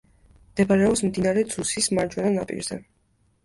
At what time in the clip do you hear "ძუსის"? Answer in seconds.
1.57-1.93